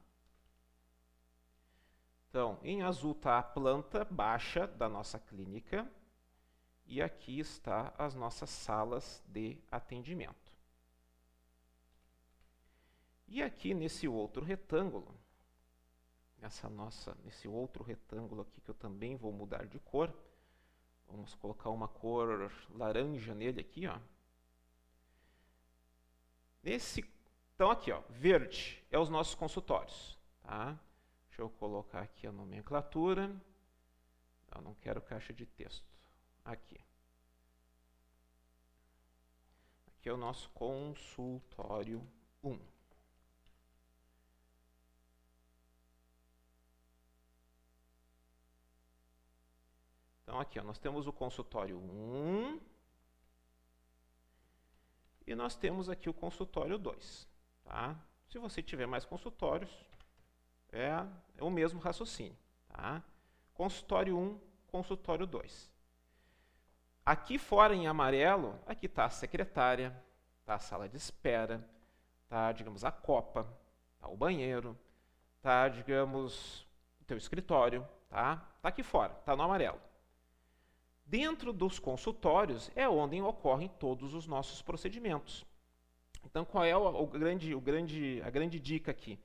[2.29, 5.85] Então, em azul está a planta baixa da nossa clínica
[6.85, 10.53] e aqui está as nossas salas de atendimento.
[13.27, 15.13] E aqui nesse outro retângulo,
[16.43, 20.13] essa nossa, nesse outro retângulo aqui que eu também vou mudar de cor.
[21.07, 23.99] Vamos colocar uma cor laranja nele aqui, ó.
[26.61, 27.03] Nesse,
[27.55, 30.77] então aqui, ó, verde é os nossos consultórios, tá?
[31.27, 33.33] Deixa eu colocar aqui a nomenclatura.
[34.53, 35.85] Eu não quero caixa de texto.
[36.45, 36.79] Aqui.
[39.87, 42.05] Aqui é o nosso consultório
[42.43, 42.72] 1.
[50.33, 52.59] Então, aqui, ó, nós temos o consultório 1
[55.27, 57.27] e nós temos aqui o consultório 2.
[57.63, 57.95] Tá?
[58.27, 59.69] Se você tiver mais consultórios,
[60.71, 60.89] é,
[61.37, 62.35] é o mesmo raciocínio.
[62.67, 63.03] Tá?
[63.53, 64.39] Consultório 1,
[64.71, 65.71] consultório 2.
[67.05, 69.95] Aqui fora em amarelo, aqui está a secretária,
[70.39, 71.63] está a sala de espera,
[72.23, 73.47] está, digamos, a copa,
[73.93, 74.75] está o banheiro,
[75.37, 76.65] está, digamos,
[76.99, 78.43] o teu escritório, tá?
[78.57, 79.92] Está aqui fora, está no amarelo.
[81.05, 85.45] Dentro dos consultórios é onde ocorrem todos os nossos procedimentos.
[86.25, 89.19] Então, qual é o, grande, o grande, a grande dica aqui?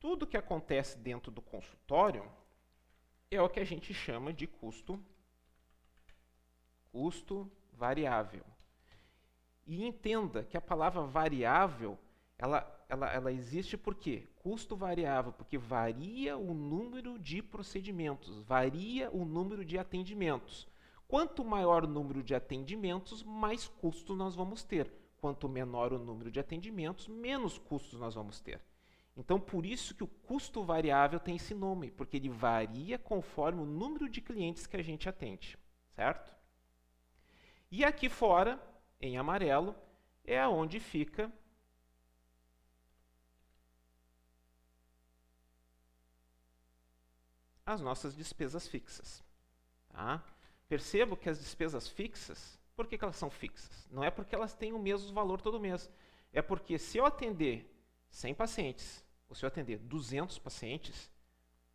[0.00, 2.30] Tudo que acontece dentro do consultório
[3.30, 5.02] é o que a gente chama de custo,
[6.92, 8.44] custo variável.
[9.66, 11.98] E entenda que a palavra variável
[12.38, 14.28] ela, ela, ela existe por quê?
[14.36, 20.68] Custo variável, porque varia o número de procedimentos, varia o número de atendimentos.
[21.06, 24.92] Quanto maior o número de atendimentos, mais custos nós vamos ter.
[25.18, 28.60] Quanto menor o número de atendimentos, menos custos nós vamos ter.
[29.16, 33.66] Então, por isso que o custo variável tem esse nome, porque ele varia conforme o
[33.66, 35.56] número de clientes que a gente atende,
[35.94, 36.34] certo?
[37.70, 38.60] E aqui fora,
[39.00, 39.74] em amarelo,
[40.24, 41.32] é onde fica
[47.64, 49.24] as nossas despesas fixas.
[49.88, 50.22] Tá?
[50.68, 53.86] Percebo que as despesas fixas, por que, que elas são fixas?
[53.90, 55.90] Não é porque elas têm o mesmo valor todo mês.
[56.32, 57.70] É porque se eu atender
[58.10, 61.10] 100 pacientes, ou se eu atender 200 pacientes,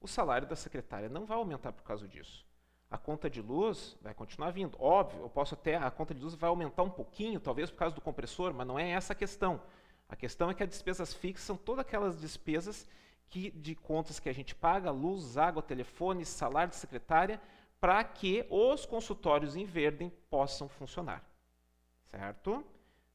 [0.01, 2.45] o salário da secretária não vai aumentar por causa disso.
[2.89, 4.75] A conta de luz vai continuar vindo.
[4.81, 7.95] Óbvio, eu posso até, a conta de luz vai aumentar um pouquinho, talvez por causa
[7.95, 9.61] do compressor, mas não é essa a questão.
[10.07, 12.87] A questão é que as despesas fixas são todas aquelas despesas
[13.29, 17.39] que, de contas que a gente paga, luz, água, telefone, salário de secretária,
[17.79, 21.23] para que os consultórios em Verde possam funcionar.
[22.11, 22.65] Certo?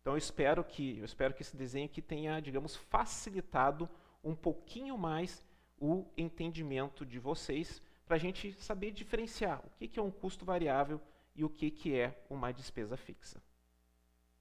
[0.00, 3.88] Então eu espero que, eu espero que esse desenho aqui tenha, digamos, facilitado
[4.22, 5.42] um pouquinho mais
[5.78, 10.44] o entendimento de vocês para a gente saber diferenciar o que, que é um custo
[10.44, 11.00] variável
[11.34, 13.42] e o que, que é uma despesa fixa.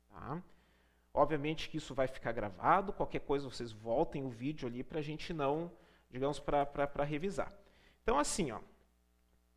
[0.10, 0.44] Tá?
[1.14, 5.04] Obviamente que isso vai ficar gravado, qualquer coisa vocês voltem o vídeo ali para a
[5.04, 5.72] gente não,
[6.10, 7.54] digamos, para revisar.
[8.02, 8.60] Então, assim, ó,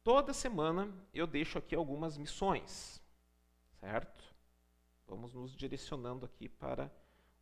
[0.07, 3.03] toda semana eu deixo aqui algumas missões,
[3.81, 4.23] certo?
[5.05, 6.89] Vamos nos direcionando aqui para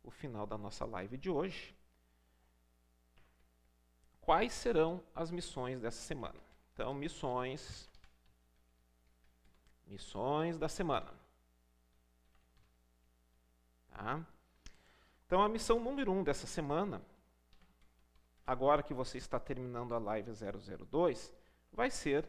[0.03, 1.77] o final da nossa live de hoje.
[4.19, 6.39] Quais serão as missões dessa semana?
[6.73, 7.87] Então, missões.
[9.85, 11.13] Missões da semana.
[13.89, 14.25] Tá?
[15.27, 16.99] Então, a missão número 1 um dessa semana,
[18.43, 21.31] agora que você está terminando a live 002,
[21.71, 22.27] vai ser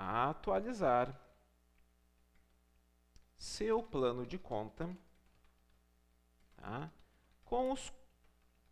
[0.00, 1.18] atualizar
[3.36, 4.88] seu plano de conta
[6.56, 6.90] tá?
[7.44, 7.92] com os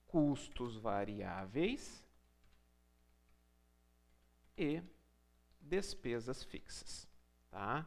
[0.07, 2.05] custos variáveis
[4.57, 4.83] e
[5.61, 7.07] despesas fixas.
[7.51, 7.87] Tá?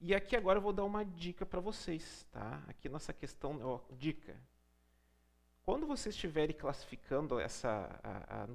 [0.00, 2.26] E aqui agora eu vou dar uma dica para vocês.
[2.32, 2.62] Tá?
[2.66, 4.36] Aqui nessa questão, ó, dica.
[5.62, 8.00] Quando vocês estiverem classificando essa...
[8.02, 8.46] A, a,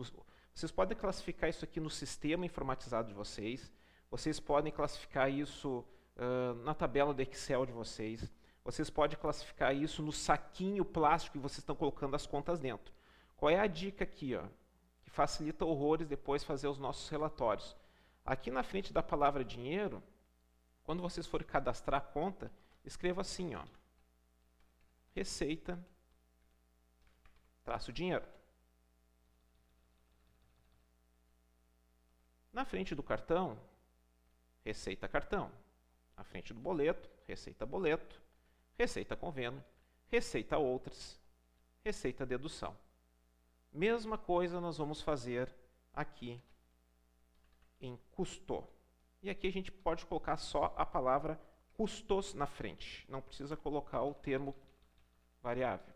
[0.54, 3.72] vocês podem classificar isso aqui no sistema informatizado de vocês.
[4.10, 8.32] Vocês podem classificar isso uh, na tabela do Excel de vocês.
[8.64, 12.94] Vocês podem classificar isso no saquinho plástico que vocês estão colocando as contas dentro.
[13.38, 14.36] Qual é a dica aqui?
[14.36, 14.44] Ó?
[15.04, 17.76] Que facilita horrores depois fazer os nossos relatórios.
[18.26, 20.02] Aqui na frente da palavra dinheiro,
[20.84, 22.52] quando vocês forem cadastrar a conta,
[22.84, 23.64] escreva assim, ó,
[25.14, 25.84] receita,
[27.64, 28.26] traço dinheiro.
[32.52, 33.60] Na frente do cartão,
[34.66, 35.52] receita cartão.
[36.18, 38.20] Na frente do boleto, receita boleto,
[38.78, 39.64] receita convênio,
[40.08, 41.22] receita outras,
[41.84, 42.76] receita dedução.
[43.72, 45.54] Mesma coisa nós vamos fazer
[45.94, 46.42] aqui
[47.80, 48.68] em custo.
[49.22, 51.40] E aqui a gente pode colocar só a palavra
[51.74, 53.06] custos na frente.
[53.10, 54.56] Não precisa colocar o termo
[55.42, 55.94] variável.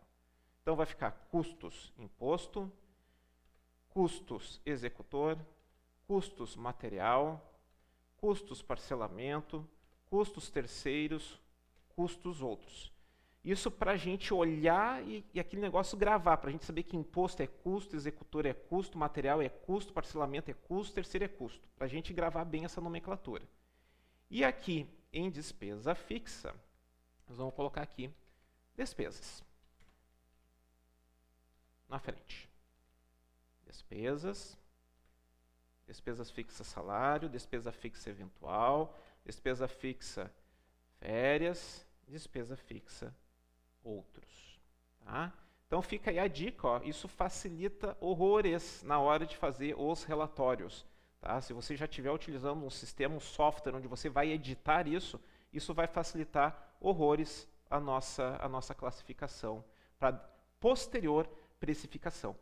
[0.62, 2.70] Então vai ficar custos imposto,
[3.88, 5.38] custos executor,
[6.06, 7.49] custos material,
[8.20, 9.66] custos parcelamento,
[10.04, 11.40] custos terceiros,
[11.88, 12.92] custos outros.
[13.42, 16.96] Isso para a gente olhar e, e, aquele negócio gravar, para a gente saber que
[16.96, 21.66] imposto é custo, executor é custo, material é custo, parcelamento é custo, terceiro é custo.
[21.74, 23.48] Para a gente gravar bem essa nomenclatura.
[24.28, 26.54] E aqui, em despesa fixa,
[27.26, 28.10] nós vamos colocar aqui
[28.76, 29.42] despesas.
[31.88, 32.48] Na frente.
[33.66, 34.59] Despesas.
[35.90, 40.32] Despesas fixas salário, despesa fixa eventual, despesa fixa
[41.00, 43.12] férias, despesa fixa
[43.82, 44.60] outros.
[45.04, 45.32] Tá?
[45.66, 50.86] Então fica aí a dica, ó, isso facilita horrores na hora de fazer os relatórios.
[51.20, 51.40] Tá?
[51.40, 55.20] Se você já estiver utilizando um sistema, um software onde você vai editar isso,
[55.52, 59.64] isso vai facilitar horrores a nossa, a nossa classificação
[59.98, 60.12] para
[60.60, 61.28] posterior
[61.58, 62.36] precificação.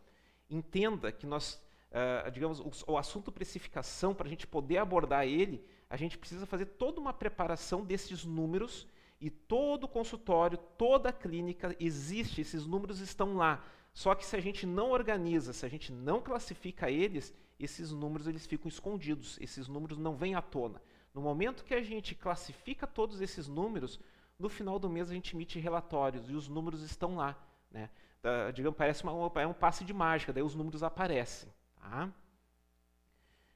[0.51, 5.65] Entenda que nós, uh, digamos, o, o assunto precificação, para a gente poder abordar ele,
[5.89, 8.87] a gente precisa fazer toda uma preparação desses números
[9.21, 13.65] e todo consultório, toda clínica existe, esses números estão lá.
[13.93, 18.29] Só que se a gente não organiza, se a gente não classifica eles, esses números
[18.29, 20.81] eles ficam escondidos, esses números não vêm à tona.
[21.13, 23.99] No momento que a gente classifica todos esses números,
[24.39, 27.37] no final do mês a gente emite relatórios e os números estão lá.
[27.71, 27.91] Né?
[28.23, 31.53] Da, digamos, parece uma, é um passe de mágica, daí os números aparecem.
[31.89, 32.13] Tá?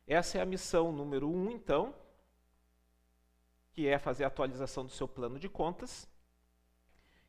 [0.06, 1.94] Essa é a missão número um, então.
[3.72, 6.08] que é fazer a atualização do seu plano de contas.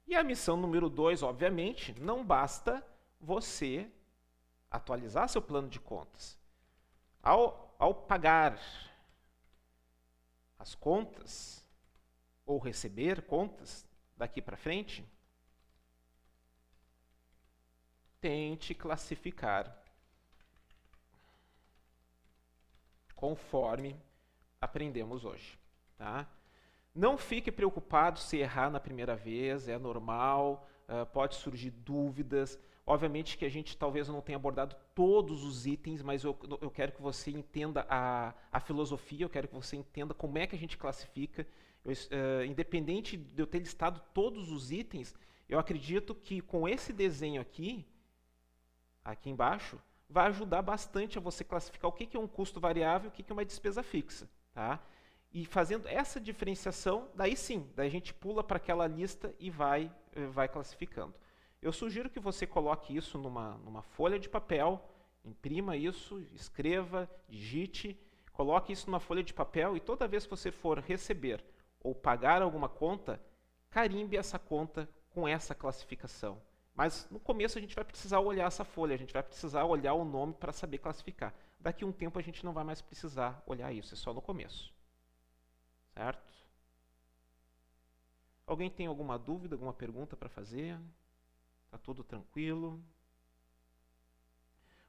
[0.08, 2.86] E a missão número 2, obviamente, não basta
[3.20, 3.90] você
[4.70, 6.38] atualizar seu plano de contas.
[7.22, 8.60] Ao, ao pagar
[10.58, 11.66] as contas,
[12.46, 13.86] ou receber contas
[14.18, 15.06] daqui para frente,
[18.20, 19.83] tente classificar
[23.24, 23.96] conforme
[24.60, 25.58] aprendemos hoje.
[25.98, 26.28] Tá?
[26.94, 32.60] Não fique preocupado se errar na primeira vez, é normal, uh, pode surgir dúvidas.
[32.86, 36.92] Obviamente que a gente talvez não tenha abordado todos os itens, mas eu, eu quero
[36.92, 40.60] que você entenda a, a filosofia, eu quero que você entenda como é que a
[40.60, 41.48] gente classifica.
[41.86, 45.16] Eu, uh, independente de eu ter listado todos os itens,
[45.48, 47.88] eu acredito que com esse desenho aqui,
[49.02, 49.80] aqui embaixo,
[50.14, 53.24] vai ajudar bastante a você classificar o que, é um custo variável e o que,
[53.24, 54.30] que é uma despesa fixa.
[54.54, 54.80] Tá?
[55.34, 59.92] E fazendo essa diferenciação, daí sim, daí a gente pula para aquela lista e vai,
[60.16, 61.16] eh, vai classificando.
[61.60, 64.88] Eu sugiro que você coloque isso numa, numa folha de papel,
[65.26, 68.00] imprima isso, escreva, digite,
[68.34, 71.44] coloque isso numa folha de papel e toda vez que você for receber
[71.82, 73.20] ou pagar alguma conta,
[73.72, 76.40] carimbe essa conta com essa classificação.
[76.74, 79.94] Mas no começo a gente vai precisar olhar essa folha, a gente vai precisar olhar
[79.94, 81.34] o nome para saber classificar.
[81.60, 84.22] Daqui a um tempo a gente não vai mais precisar olhar isso, é só no
[84.22, 84.74] começo.
[85.94, 86.34] Certo?
[88.46, 90.80] Alguém tem alguma dúvida, alguma pergunta para fazer?
[91.66, 92.84] Está tudo tranquilo?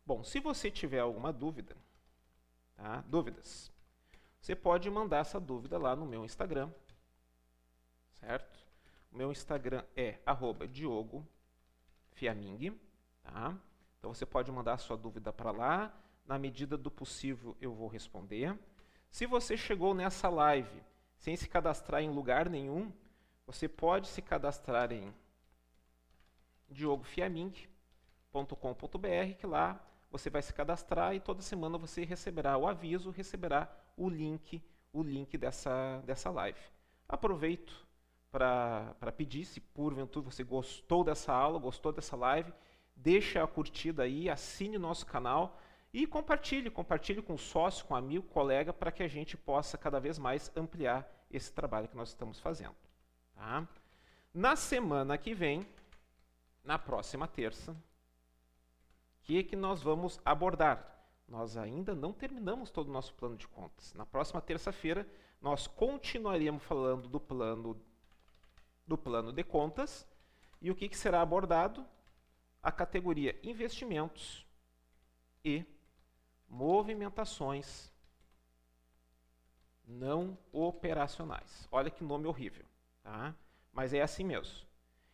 [0.07, 1.77] Bom, se você tiver alguma dúvida,
[2.75, 3.03] tá?
[3.03, 3.73] dúvidas,
[4.41, 6.71] você pode mandar essa dúvida lá no meu Instagram,
[8.21, 8.59] certo?
[9.13, 10.19] O meu Instagram é
[12.15, 12.79] @diogo_fiaming,
[13.23, 13.57] tá?
[13.99, 15.93] Então você pode mandar sua dúvida para lá,
[16.27, 18.59] na medida do possível eu vou responder.
[19.11, 20.83] Se você chegou nessa live
[21.17, 22.93] sem se cadastrar em lugar nenhum,
[23.47, 25.15] você pode se cadastrar em
[26.69, 33.71] diogofiaming.com.br, que lá você vai se cadastrar e toda semana você receberá o aviso, receberá
[33.97, 34.63] o link,
[34.93, 36.61] o link dessa, dessa live.
[37.09, 37.84] Aproveito
[38.35, 42.53] para pedir, se porventura você gostou dessa aula, gostou dessa live,
[42.97, 45.57] deixa a curtida aí, assine o nosso canal
[45.93, 50.19] e compartilhe, compartilhe com sócio, com amigo, colega, para que a gente possa cada vez
[50.19, 52.75] mais ampliar esse trabalho que nós estamos fazendo.
[53.37, 53.69] Tá?
[54.33, 55.65] Na semana que vem,
[56.65, 57.77] na próxima terça, o
[59.23, 61.07] que, que nós vamos abordar?
[61.29, 63.95] Nós ainda não terminamos todo o nosso plano de contas.
[63.95, 65.07] Na próxima terça-feira,
[65.41, 67.81] nós continuaremos falando do plano
[68.87, 70.07] do plano de contas
[70.61, 71.87] e o que, que será abordado?
[72.63, 74.47] A categoria investimentos
[75.45, 75.65] e
[76.49, 77.93] movimentações
[79.87, 81.69] não operacionais.
[81.71, 82.65] Olha que nome horrível,
[83.03, 83.35] tá?
[83.73, 84.67] mas é assim mesmo.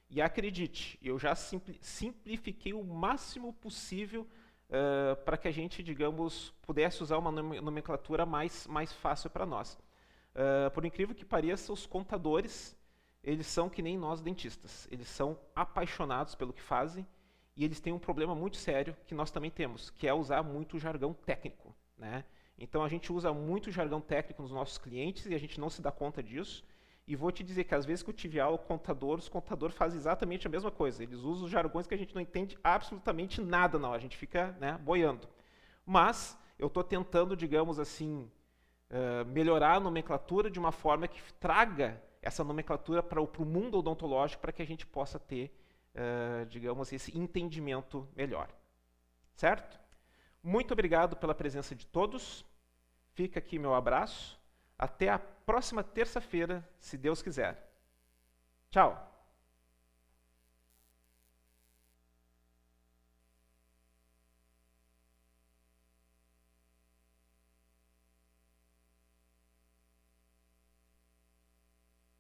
[0.09, 4.27] E acredite, eu já simplifiquei o máximo possível
[4.69, 9.79] uh, para que a gente, digamos, pudesse usar uma nomenclatura mais, mais fácil para nós.
[10.35, 12.77] Uh, por incrível que pareça, os contadores,
[13.23, 14.89] eles são que nem nós dentistas.
[14.91, 17.07] Eles são apaixonados pelo que fazem
[17.57, 20.79] e eles têm um problema muito sério que nós também temos, que é usar muito
[20.79, 21.75] jargão técnico.
[21.99, 22.25] Né?
[22.59, 25.83] Então a gente usa muito jargão técnico nos nossos clientes e a gente não se
[25.83, 26.65] dá conta disso.
[27.07, 29.75] E vou te dizer que às vezes que eu tive aula com contador, os contadores
[29.75, 31.03] fazem exatamente a mesma coisa.
[31.03, 33.93] Eles usam os jargões que a gente não entende absolutamente nada, não.
[33.93, 35.29] A gente fica né, boiando.
[35.85, 38.31] Mas eu estou tentando, digamos assim,
[38.91, 44.41] uh, melhorar a nomenclatura de uma forma que traga essa nomenclatura para o mundo odontológico
[44.41, 45.53] para que a gente possa ter
[45.95, 48.49] uh, digamos, esse entendimento melhor.
[49.35, 49.81] Certo?
[50.43, 52.45] Muito obrigado pela presença de todos.
[53.13, 54.39] Fica aqui meu abraço.
[54.79, 57.71] Até a próxima terça-feira, se Deus quiser.
[58.71, 59.10] Tchau!